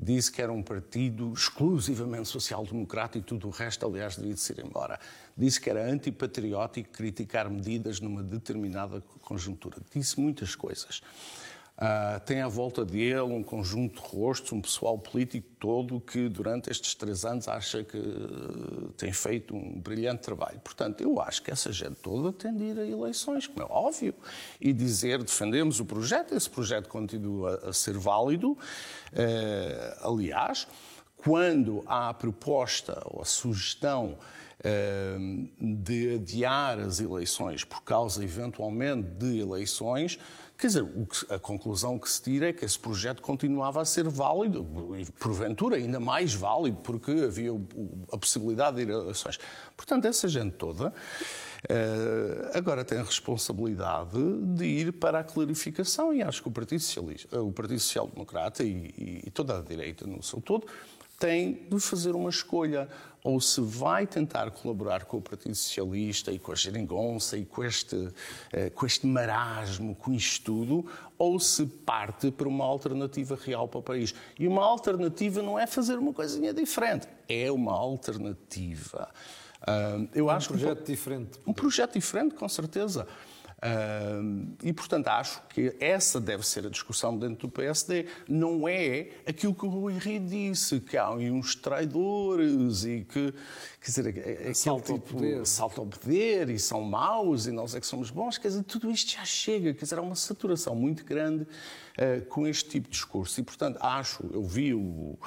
[0.00, 4.64] Disse que era um partido exclusivamente social-democrata e tudo o resto, aliás, devia de ir
[4.64, 5.00] embora.
[5.36, 9.78] Disse que era antipatriótico criticar medidas numa determinada conjuntura.
[9.92, 11.02] Disse muitas coisas.
[11.78, 16.68] Uh, tem à volta dele um conjunto de rostos, um pessoal político todo que durante
[16.68, 20.58] estes três anos acha que uh, tem feito um brilhante trabalho.
[20.58, 24.12] Portanto, eu acho que essa gente toda tem de ir a eleições, como é óbvio,
[24.60, 28.50] e dizer defendemos o projeto, esse projeto continua a ser válido.
[28.50, 28.58] Uh,
[30.02, 30.66] aliás,
[31.16, 34.18] quando há a proposta ou a sugestão
[35.60, 40.18] de adiar as eleições por causa, eventualmente, de eleições,
[40.58, 40.84] Quer dizer,
[41.30, 44.66] a conclusão que se tira é que esse projeto continuava a ser válido,
[44.98, 47.52] e porventura ainda mais válido, porque havia
[48.12, 49.38] a possibilidade de ir a eleições.
[49.76, 50.92] Portanto, essa gente toda
[51.68, 54.18] eh, agora tem a responsabilidade
[54.56, 58.64] de ir para a clarificação e acho que o Partido, Socialista, o Partido Social Democrata
[58.64, 60.66] e, e toda a direita no seu todo
[61.18, 62.88] tem de fazer uma escolha.
[63.28, 67.62] Ou se vai tentar colaborar com o Partido Socialista e com a geringonça e com
[67.62, 68.08] este,
[68.50, 70.86] eh, com este marasmo, com isto tudo,
[71.18, 74.14] ou se parte para uma alternativa real para o país.
[74.38, 79.10] E uma alternativa não é fazer uma coisinha diferente, é uma alternativa.
[80.14, 81.38] eu um acho projeto que, diferente.
[81.46, 83.06] Um projeto diferente, com certeza.
[83.58, 88.06] Uh, e, portanto, acho que essa deve ser a discussão dentro do PSD.
[88.28, 93.34] Não é aquilo que o Rui disse, que há uns traidores e que,
[93.80, 95.42] quer dizer, aquele salto tipo, ao poder.
[95.60, 98.38] ao poder e são maus e nós é que somos bons.
[98.38, 99.74] Quer dizer, tudo isto já chega.
[99.74, 103.40] Quer dizer, há uma saturação muito grande uh, com este tipo de discurso.
[103.40, 105.18] E, portanto, acho, eu vi o,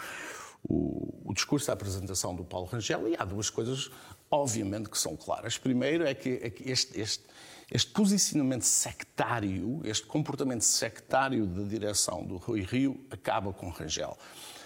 [0.64, 3.92] o, o discurso da apresentação do Paulo Rangel e há duas coisas,
[4.30, 5.58] obviamente, que são claras.
[5.58, 7.26] Primeiro é que, é que este, este
[7.72, 14.18] este posicionamento sectário, este comportamento sectário da direção do Rui Rio acaba com Rangel.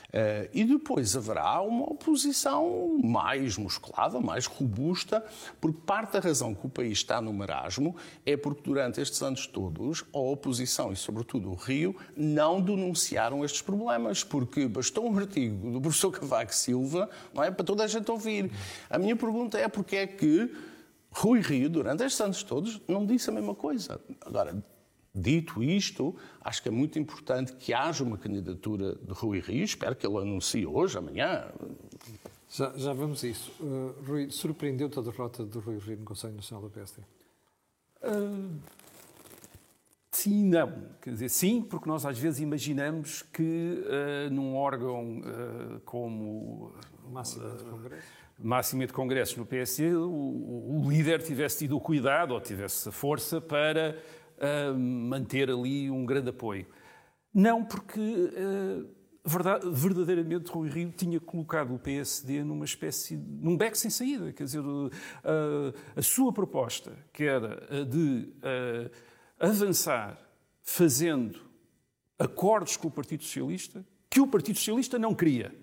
[0.06, 5.24] Uh, e depois haverá uma oposição mais musculada, mais robusta,
[5.60, 7.94] porque parte da razão que o país está no marasmo
[8.26, 13.62] é porque durante estes anos todos a oposição e, sobretudo, o Rio não denunciaram estes
[13.62, 18.10] problemas, porque bastou um artigo do professor Cavaco Silva não é, para toda a gente
[18.10, 18.50] ouvir.
[18.89, 20.50] A minha pergunta é porque é que
[21.17, 24.01] Rui Rio, durante estes anos todos, não disse a mesma coisa.
[24.19, 24.62] Agora,
[25.13, 29.63] dito isto, acho que é muito importante que haja uma candidatura de Rui Rio.
[29.63, 31.45] Espero que ele anuncie hoje, amanhã.
[32.49, 33.49] Já, já vamos a isso.
[33.62, 37.01] Uh, Rui, surpreendeu-te a derrota do Rui Rio no Conselho Nacional da PSD?
[38.04, 38.60] Uh,
[40.12, 40.89] sim, não.
[41.01, 46.73] Quer dizer, sim, porque nós às vezes imaginamos que uh, num órgão uh, como.
[47.10, 48.24] Máximo de Congresso?
[48.38, 53.39] Máxima de congressos no PSD, o, o, líder tivesse tido o cuidado ou tivesse força
[53.39, 53.98] para
[54.38, 56.65] uh, manter ali um grande apoio.
[57.34, 58.89] Não porque uh,
[59.24, 64.34] verdade, verdadeiramente Rui Rio tinha colocado o PSD numa espécie, num beco sem saída.
[64.34, 64.91] Quer dizer, uh,
[65.95, 68.34] a sua proposta, que era a de
[69.39, 70.19] avançar
[70.62, 71.39] fazendo
[72.17, 75.54] acordos com o Partido Socialista, que o Partido Socialista não queria.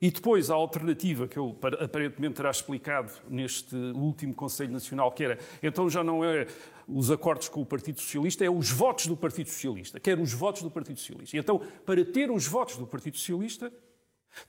[0.00, 5.38] E depois a alternativa que ele aparentemente terá explicado neste último Conselho Nacional, que era,
[5.62, 6.46] então já não é
[6.86, 9.98] os acordos com o Partido Socialista, é os votos do Partido Socialista.
[9.98, 11.36] Quer os votos do Partido Socialista.
[11.36, 13.72] E então, para ter os votos do Partido Socialista,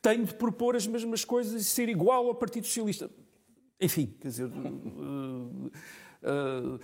[0.02, 3.10] tenho de propor as mesmas coisas e ser igual ao Partido Socialista.
[3.80, 4.50] Enfim, quer dizer.
[6.24, 6.80] Uh, uh,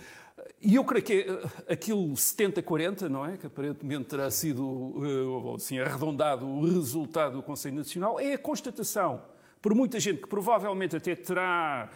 [0.60, 1.26] e eu creio que
[1.66, 3.36] é aquilo 70-40, não é?
[3.36, 9.22] Que aparentemente terá sido eh, assim, arredondado o resultado do Conselho Nacional, é a constatação,
[9.62, 11.90] por muita gente que provavelmente até terá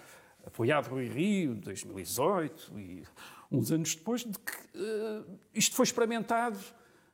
[0.46, 3.02] apoiado Rui Rio em 2018 e
[3.50, 5.24] uns anos depois, de que uh,
[5.54, 6.58] isto foi experimentado,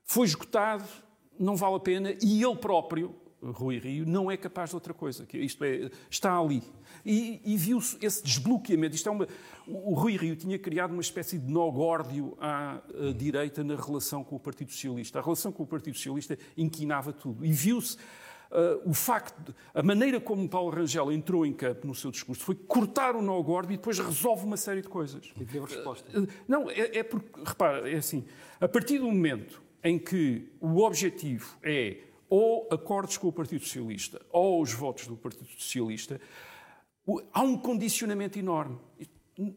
[0.03, 0.85] foi esgotado,
[1.39, 3.15] não vale a pena, e ele próprio,
[3.53, 5.27] Rui Rio, não é capaz de outra coisa.
[5.33, 6.63] Isto é, está ali.
[7.05, 8.95] E, e viu-se esse desbloqueamento.
[8.95, 9.29] Isto é uma,
[9.67, 14.25] o Rui Rio tinha criado uma espécie de nó górdio à, à direita na relação
[14.25, 15.19] com o Partido Socialista.
[15.19, 17.45] A relação com o Partido Socialista inquinava tudo.
[17.45, 17.97] E viu-se
[18.55, 22.45] Uh, o facto, de, a maneira como Paulo Rangel entrou em campo no seu discurso
[22.45, 25.33] foi cortar o nó gordo e depois resolve uma série de coisas.
[25.37, 26.09] E teve resposta.
[26.17, 28.25] Uh, não, é, é porque, repara, é assim,
[28.61, 34.21] a partir do momento em que o objetivo é ou acordos com o Partido Socialista
[34.31, 36.21] ou os votos do Partido Socialista,
[37.33, 38.79] há um condicionamento enorme.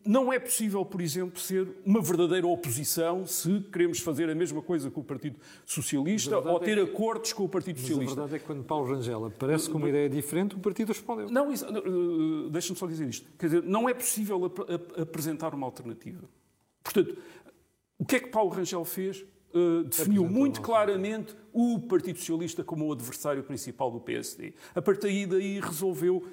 [0.03, 4.89] Não é possível, por exemplo, ser uma verdadeira oposição se queremos fazer a mesma coisa
[4.89, 6.91] com o Partido Socialista ou ter é que...
[6.91, 8.13] acordos com o Partido Socialista.
[8.13, 11.29] a verdade é que quando Paulo Rangel aparece com uma ideia diferente, o Partido respondeu.
[11.29, 13.29] Não, uh, deixa-me só dizer isto.
[13.37, 16.27] Quer dizer, não é possível ap ap apresentar uma alternativa.
[16.83, 17.15] Portanto,
[17.99, 19.23] o que é que Paulo Rangel fez?
[19.57, 24.53] Uh, definiu muito claramente o Partido Socialista como o adversário principal do PSD.
[24.75, 26.27] A partir daí resolveu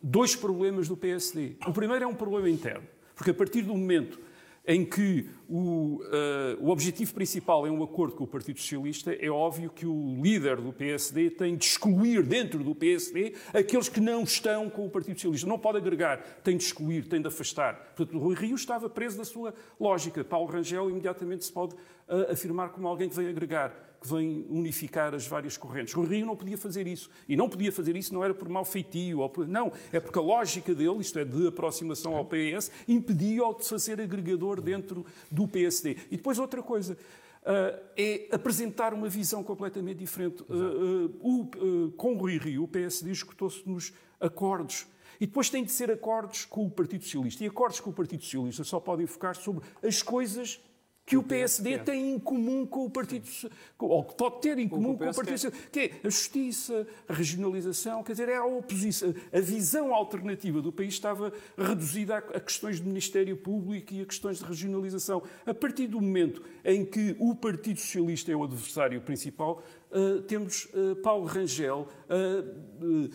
[0.00, 1.56] dois problemas do PSD.
[1.66, 2.86] O primeiro é um problema interno,
[3.16, 4.20] porque a partir do momento
[4.68, 9.30] em que o, uh, o objetivo principal é um acordo com o Partido Socialista, é
[9.30, 14.24] óbvio que o líder do PSD tem de excluir dentro do PSD aqueles que não
[14.24, 15.48] estão com o Partido Socialista.
[15.48, 17.94] Não pode agregar, tem de excluir, tem de afastar.
[17.96, 20.22] Portanto, Rui Rio estava preso na sua lógica.
[20.22, 25.14] Paulo Rangel imediatamente se pode uh, afirmar como alguém que vem agregar que vem unificar
[25.14, 25.94] as várias correntes.
[25.94, 27.10] O Rio não podia fazer isso.
[27.28, 29.20] E não podia fazer isso não era por mau feitio.
[29.20, 29.46] Ou por...
[29.46, 34.00] Não, é porque a lógica dele, isto é, de aproximação ao PS, impedia-o de fazer
[34.00, 35.96] agregador dentro do PSD.
[36.10, 36.96] E depois outra coisa.
[37.38, 40.44] Uh, é apresentar uma visão completamente diferente.
[40.50, 44.86] Uh, uh, com o Rui Rio, o PSD escutou-se nos acordos.
[45.20, 47.42] E depois tem de ser acordos com o Partido Socialista.
[47.42, 50.60] E acordos com o Partido Socialista só podem focar sobre as coisas
[51.08, 53.26] que o PSD tem em comum com o Partido
[53.78, 57.14] ou que pode ter em comum com o Partido Socialista, que é a justiça, a
[57.14, 59.14] regionalização, quer dizer, é a oposição.
[59.32, 64.38] A visão alternativa do país estava reduzida a questões de Ministério Público e a questões
[64.38, 65.22] de regionalização.
[65.46, 70.66] A partir do momento em que o Partido Socialista é o adversário principal, uh, temos
[70.74, 73.10] uh, Paulo Rangel uh,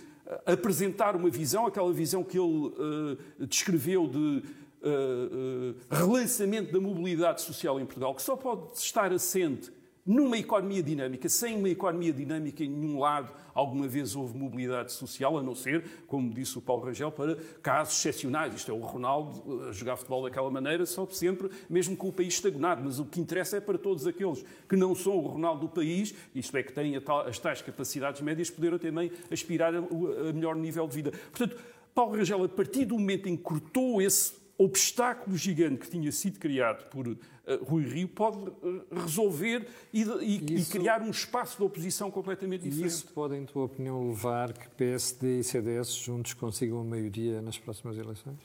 [0.48, 4.42] apresentar uma visão, aquela visão que ele descreveu de
[4.84, 9.72] uh, relançamento da mobilidade social em Portugal, que só pode estar assente
[10.06, 11.30] numa economia dinâmica.
[11.30, 15.84] Sem uma economia dinâmica em nenhum lado alguma vez houve mobilidade social, a não ser,
[16.08, 18.54] como disse o Paulo Rangel, para casos excepcionais.
[18.54, 22.34] Isto é o Ronaldo a jogar futebol daquela maneira, só sempre, mesmo com o país
[22.34, 22.82] estagnado.
[22.84, 26.14] Mas o que interessa é para todos aqueles que não são o Ronaldo do país,
[26.36, 30.96] isto é, que têm as tais capacidades médias, poderem também aspirar a melhor nível de
[30.96, 31.12] vida.
[31.12, 31.56] Portanto,
[31.94, 36.40] Paulo Rangel, a partir do momento em que cortou esse obstáculo gigante que tinha sido
[36.40, 37.18] criado por uh,
[37.64, 42.64] Rui Rio pode uh, resolver e, e, isso, e, criar um espaço de oposição completamente
[42.64, 42.88] diferente.
[42.88, 47.58] Isso pode, em tua opinião, levar que PSD e CDS juntos consigam a maioria nas
[47.58, 48.38] próximas eleições?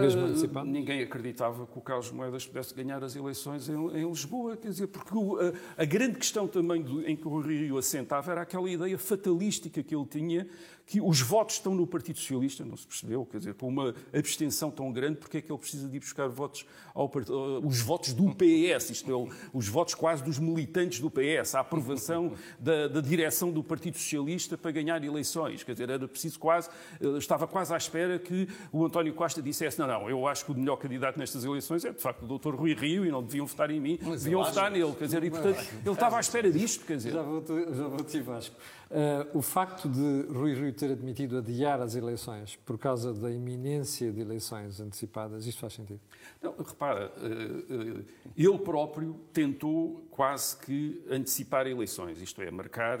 [0.00, 4.56] Mesmo uh, ninguém acreditava que o Carlos Moedas pudesse ganhar as eleições em, em Lisboa,
[4.56, 8.32] quer dizer, porque o, a, a, grande questão também do, em que o Rio assentava
[8.32, 10.46] era aquela ideia fatalística que ele tinha
[10.86, 14.70] que os votos estão no Partido Socialista, não se percebeu, quer dizer, com uma abstenção
[14.70, 17.10] tão grande, porque é que ele precisa de ir buscar votos ao,
[17.64, 22.32] os votos do PS, isto é, os votos quase dos militantes do PS, a aprovação
[22.58, 26.68] da, da, direção do Partido Socialista para ganhar eleições, quer dizer, era preciso quase,
[27.00, 30.52] eh, estava quase à espera que o António Costa dissesse, não, não, eu acho que
[30.52, 32.54] o melhor candidato nestas eleições é, de facto, o Dr.
[32.54, 35.30] Rui Rio, e não deviam votar em mim, Mas deviam votar nele, quer dizer, e
[35.30, 37.12] portanto, ele estava à espera disto, quer dizer.
[37.12, 38.54] Já vou, já vou te Vasco.
[38.90, 44.12] Uh, o facto de Rui Rio ter admitido adiar as eleições por causa da iminência
[44.12, 46.00] de eleições antecipadas, isto faz sentido?
[46.42, 48.04] Não, repara, uh, uh,
[48.36, 53.00] ele próprio tentou quase que antecipar eleições, isto é, marcar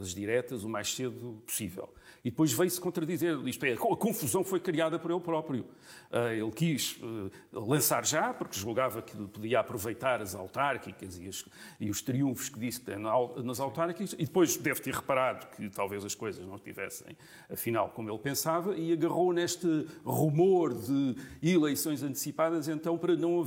[0.00, 1.92] as diretas o mais cedo possível.
[2.24, 5.66] E depois veio-se contradizer, isto é, a confusão foi criada por ele próprio.
[6.10, 11.44] Ah, ele quis ah, lançar já, porque julgava que podia aproveitar as autárquicas e, as,
[11.78, 16.02] e os triunfos que disse que nas autárquicas, e depois deve ter reparado que talvez
[16.02, 17.14] as coisas não estivessem,
[17.52, 23.44] afinal, como ele pensava, e agarrou neste rumor de eleições antecipadas, então, para não.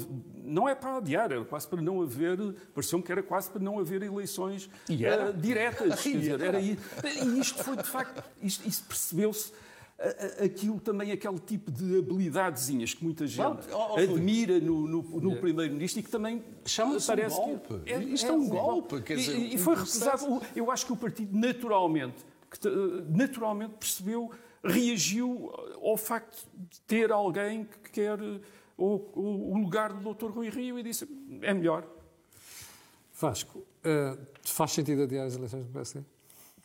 [0.47, 2.37] Não é para adiar, era quase para não haver.
[2.73, 5.99] Pareceu-me que era quase para não haver eleições uh, diretas.
[6.03, 6.77] Quer dizer, era, e
[7.39, 8.23] isto foi, de facto.
[8.41, 9.51] Isto, isso percebeu-se
[10.43, 16.03] aquilo também, aquele tipo de habilidadezinhas que muita gente admira no, no, no Primeiro-Ministro e
[16.03, 17.79] que também chama-se um golpe.
[17.79, 19.01] Que é, Isto é, é um golpe.
[19.01, 20.41] Quer dizer, e, e foi recusado.
[20.55, 22.17] Eu acho que o partido naturalmente,
[22.49, 22.69] que,
[23.09, 24.31] naturalmente percebeu,
[24.63, 28.19] reagiu ao facto de ter alguém que quer
[28.77, 30.27] o, o, lugar do Dr.
[30.27, 31.07] Rui Rio e disse
[31.41, 31.87] é melhor.
[33.19, 36.01] Vasco, uh, faz sentido adiar as eleições do PSD?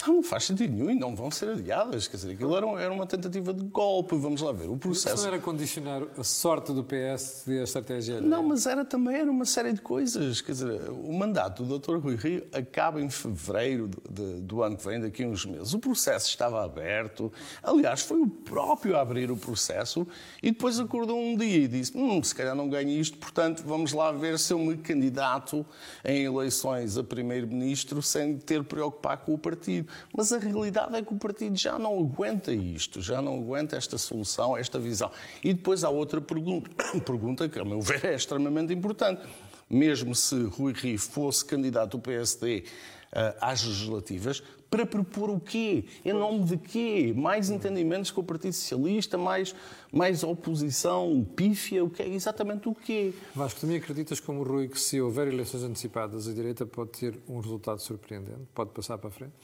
[0.07, 2.09] Não, não faz sentido nenhum e não vão ser adiadas.
[2.09, 4.17] Quer dizer, aquilo era, era uma tentativa de golpe.
[4.17, 4.69] Vamos lá ver.
[4.69, 5.15] O processo.
[5.15, 8.21] Isso não era condicionar a sorte do PS e a estratégia?
[8.21, 10.41] Não, mas era também era uma série de coisas.
[10.41, 11.97] Quer dizer, o mandato do Dr.
[11.97, 15.73] Rui Rio acaba em fevereiro de, de, do ano que vem, daqui a uns meses.
[15.75, 17.33] O processo estava aberto.
[17.63, 20.07] Aliás, foi o próprio a abrir o processo
[20.43, 23.93] e depois acordou um dia e disse: hum, se calhar não ganho isto, portanto, vamos
[23.93, 25.65] lá ver se eu me candidato
[26.05, 29.92] em eleições a primeiro-ministro sem ter preocupar com o partido.
[30.17, 33.99] Mas a realidade é que o partido já não aguenta isto, já não aguenta esta
[33.99, 35.11] solução, esta visão.
[35.43, 36.71] E depois há outra pergunta,
[37.05, 39.23] pergunta que, a meu ver, é extremamente importante.
[39.69, 42.65] Mesmo se Rui Rio fosse candidato do PSD
[43.15, 45.85] eh, às legislativas, para propor o quê?
[46.03, 47.13] Em nome de quê?
[47.15, 49.55] Mais entendimentos com o Partido Socialista, mais,
[49.93, 53.13] mais oposição pífia, o que é exatamente o quê?
[53.35, 57.39] Vasco, também acreditas como Rui que se houver eleições antecipadas, a direita pode ter um
[57.39, 58.49] resultado surpreendente?
[58.55, 59.35] Pode passar para a frente?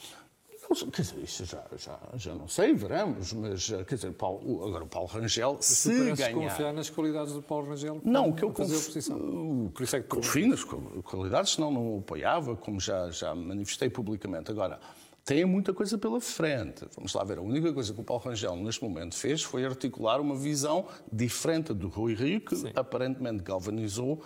[0.93, 4.87] Quer dizer, isso já, já, já não sei, veremos, mas quer dizer, Paulo, agora o
[4.87, 6.33] Paulo Rangel, mas se tu ganhar...
[6.35, 8.83] confiar nas qualidades do Paulo Rangel não, que eu fazer conf...
[8.85, 9.71] oposição.
[9.73, 13.89] Por isso é que confio nas qualidades, senão não o apoiava, como já, já manifestei
[13.89, 14.51] publicamente.
[14.51, 14.79] Agora,
[15.25, 16.87] tem muita coisa pela frente.
[16.97, 20.21] Vamos lá ver, a única coisa que o Paulo Rangel neste momento fez foi articular
[20.21, 22.73] uma visão diferente do Rui Rio, que Sim.
[22.75, 24.23] aparentemente galvanizou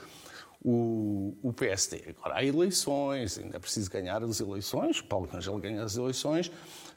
[0.65, 2.15] o, o PSD.
[2.17, 6.51] Agora, há eleições, ainda é preciso ganhar as eleições, Paulo Rangel ganha as eleições,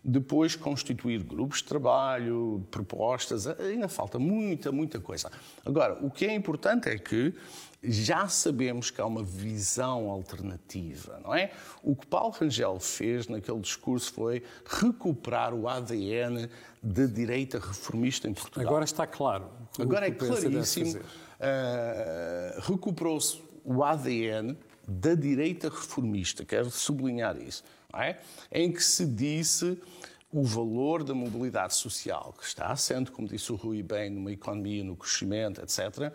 [0.04, 5.32] depois constituir grupos de trabalho, propostas, ainda falta muita, muita coisa.
[5.65, 7.34] Agora, o que é importante é que
[7.82, 11.51] já sabemos que há uma visão alternativa, não é?
[11.84, 16.49] O que Paulo Rangel fez naquele discurso foi recuperar o ADN
[16.82, 18.67] da direita reformista em Portugal.
[18.67, 19.49] Agora está claro.
[19.80, 20.99] Agora é claríssimo.
[20.99, 24.56] Uh, Recuperou-se o ADN
[24.88, 28.17] da direita reformista, quero sublinhar isso, é?
[28.51, 29.80] em que se disse
[30.36, 34.84] o valor da mobilidade social, que está assente, como disse o Rui bem, numa economia,
[34.84, 36.12] no crescimento, etc.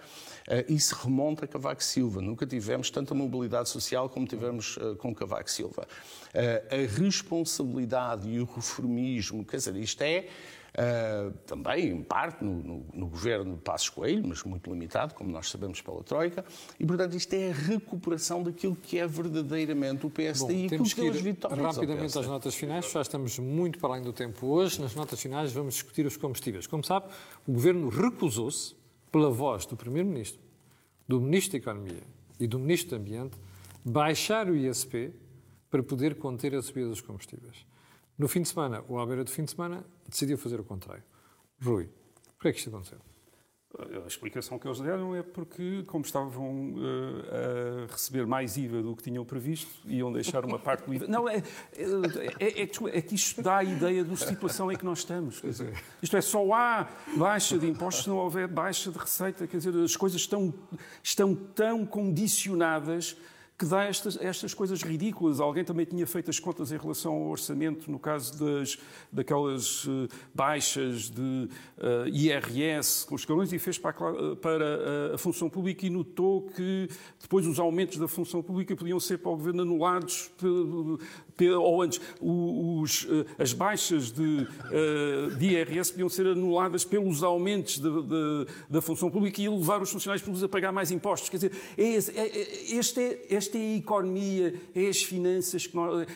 [0.46, 2.20] Eh, isso remonta a Cavaco Silva.
[2.20, 5.88] Nunca tivemos tanta mobilidade social como tivemos eh, com Cavaco Silva.
[6.34, 10.28] Eh, a responsabilidade e o reformismo, quer dizer, isto é
[10.70, 15.30] Uh, também, em parte, no, no, no, governo de Passos Coelho, mas muito limitado, como
[15.30, 16.44] nós sabemos pela Troika,
[16.78, 20.84] e, portanto, isto é a recuperação daquilo que é verdadeiramente o PSD Bom, e aquilo
[20.84, 24.46] que, que ir vitórias rapidamente às notas finais, já estamos muito para além do tempo
[24.46, 24.80] hoje.
[24.80, 26.66] Nas notas finais vamos discutir os combustíveis.
[26.66, 27.06] Como sabe,
[27.46, 28.74] o governo recusou-se,
[29.10, 30.40] pela voz do Primeiro-Ministro,
[31.08, 32.02] do Ministro da Economia
[32.38, 33.36] e do Ministro do Ambiente,
[33.84, 35.12] baixar o ISP
[35.68, 37.69] para poder conter a subida dos combustíveis.
[38.20, 41.02] No fim de semana, ou à beira do fim de semana, decidiu fazer o contrário.
[41.58, 41.88] Rui,
[42.36, 42.98] por que é que isto aconteceu?
[44.04, 48.94] A explicação que eles deram é porque, como estavam uh, a receber mais IVA do
[48.94, 51.06] que tinham previsto, iam deixar uma parte do IVA.
[51.06, 51.42] Não, é,
[52.38, 55.40] é, é, é, que isto dá a ideia da situação em que nós estamos.
[55.40, 59.46] Dizer, isto é, só há baixa de impostos se não houver baixa de receita.
[59.46, 60.52] Quer dizer, as coisas estão,
[61.02, 63.16] estão tão condicionadas
[63.60, 65.38] que dá estas, estas coisas ridículas.
[65.38, 68.78] Alguém também tinha feito as contas em relação ao orçamento, no caso das,
[69.12, 75.10] daquelas uh, baixas de uh, eh, IRS com os escalões, e fez para, a, para
[75.10, 76.88] a, a, função pública e notou que
[77.20, 80.30] depois os aumentos da função pública podiam ser para o governo anulados,
[81.48, 84.46] ou antes, os, uh, as baixas de,
[85.38, 89.90] de, IRS podiam ser anuladas pelos aumentos de, de, da função pública e levar os
[89.90, 91.28] funcionários públicos a pagar mais impostos.
[91.28, 95.70] Quer dizer, é, é, é este é, esta é a economia, é as finanças,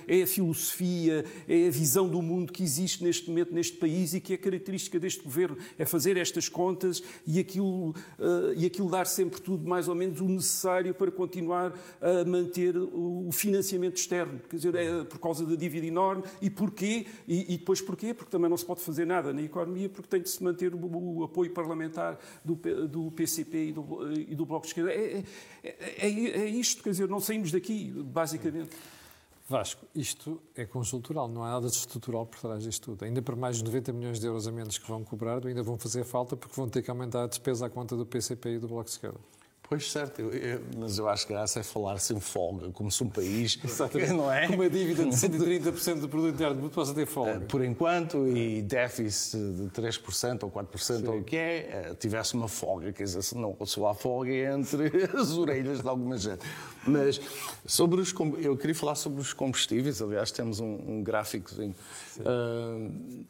[0.07, 4.20] é a filosofia, é a visão do mundo que existe neste momento neste país e
[4.20, 9.07] que é característica deste governo, é fazer estas contas e aquilo, uh, e aquilo dar
[9.07, 14.41] sempre tudo mais ou menos o necessário para continuar a manter o financiamento externo.
[14.49, 16.25] Quer dizer, é por causa da dívida enorme.
[16.43, 17.07] E porquê?
[17.27, 18.12] E, e depois porquê?
[18.12, 20.79] Porque também não se pode fazer nada na economia porque tem de se manter o,
[20.79, 22.55] o apoio parlamentar do,
[22.89, 24.93] do PCP e do, e do Bloco de Esquerda.
[24.93, 25.25] É,
[25.62, 28.71] é, é, é isto, quer dizer, não saímos daqui, basicamente.
[29.47, 33.05] Vasco, isto é conjuntural, não há nada de estrutural por trás disto tudo.
[33.05, 35.77] Ainda por mais de 90 milhões de euros a menos que vão cobrar, ainda vão
[35.77, 38.69] fazer falta porque vão ter que aumentar a despesa à conta do PCP e do
[38.69, 39.21] Bloco de Esquerda.
[39.75, 43.03] Pois certo, eu, eu, mas eu acho que graça é falar sem folga, como se
[43.03, 43.59] um país.
[43.64, 44.12] Exatamente.
[44.12, 44.47] Não é?
[44.47, 47.41] Com uma dívida de 130% do produto interno bruto possa ter folga.
[47.41, 51.07] Por enquanto, e déficit de 3% ou 4% Sim.
[51.09, 51.57] ou o que é,
[51.91, 55.81] eh, tivesse uma folga, quer dizer, se não só há folga é entre as orelhas
[55.83, 56.47] de alguma gente.
[56.87, 57.20] Mas
[57.66, 61.75] sobre os, eu queria falar sobre os combustíveis, aliás, temos um, um gráficozinho.
[62.20, 63.25] Uh,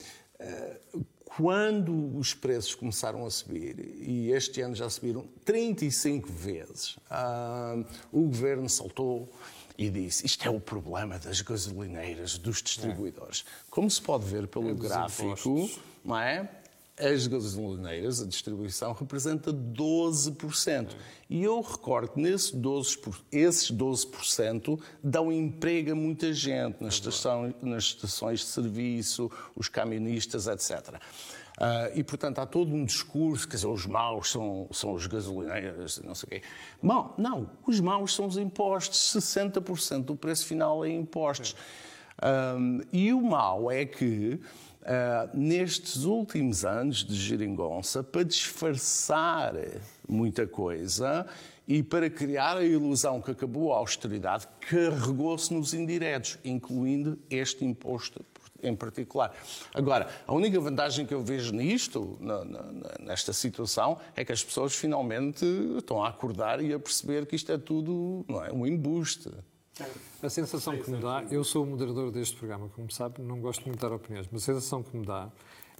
[0.94, 1.04] uh,
[1.36, 7.76] quando os preços começaram a subir, e este ano já subiram 35 vezes, ah,
[8.12, 9.28] o governo saltou
[9.76, 13.44] e disse: Isto é o problema das gasolineiras, dos distribuidores.
[13.68, 15.70] Como se pode ver pelo é gráfico,
[16.04, 16.48] não é?
[16.98, 20.94] As gasolineiras, a distribuição, representa 12%.
[21.28, 22.98] E eu recordo que nesse 12,
[23.32, 30.46] esses 12% dão emprego a muita gente nas, estação, nas estações de serviço, os camionistas,
[30.46, 30.94] etc.
[30.94, 30.98] Uh,
[31.58, 36.00] ah, e, portanto, há todo um discurso, quer dizer, os maus são, são os gasolineiros,
[36.04, 36.42] não sei o quê.
[36.82, 41.56] Bom, não, os maus são os impostos, 60% do preço final é impostos.
[42.18, 42.56] Ah,
[42.92, 44.40] e o mau é que
[44.84, 49.54] Uh, nestes últimos anos de geringonça, para disfarçar
[50.06, 51.26] muita coisa
[51.66, 58.22] e para criar a ilusão que acabou a austeridade, carregou-se nos indiretos, incluindo este imposto
[58.62, 59.34] em particular.
[59.72, 62.62] Agora, a única vantagem que eu vejo nisto, na, na,
[63.00, 65.44] nesta situação, é que as pessoas finalmente
[65.76, 69.30] estão a acordar e a perceber que isto é tudo não é, um embuste.
[70.22, 73.64] A sensação que me dá, eu sou o moderador deste programa, como sabe, não gosto
[73.64, 75.30] muito de dar opiniões, mas a sensação que me dá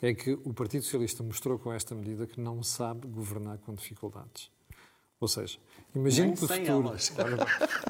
[0.03, 4.51] é que o Partido Socialista mostrou com esta medida que não sabe governar com dificuldades.
[5.21, 5.59] Ou seja,
[5.95, 6.95] imagine que o futuro.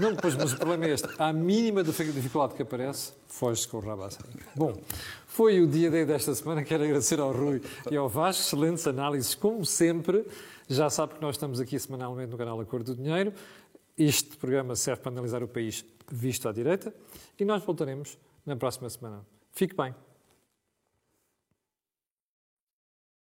[0.00, 1.08] Não, pois, mas o problema é este.
[1.18, 4.06] À mínima dificuldade que aparece, foge com o rabo
[4.54, 4.80] Bom,
[5.26, 6.62] foi o dia D desta semana.
[6.62, 8.42] Quero agradecer ao Rui e ao Vasco.
[8.42, 10.24] Excelentes análises, como sempre.
[10.68, 13.32] Já sabe que nós estamos aqui semanalmente no canal Acordo do Dinheiro.
[13.98, 16.94] Este programa serve para analisar o país visto à direita
[17.38, 19.24] e nós voltaremos na próxima semana.
[19.52, 19.94] Fique bem.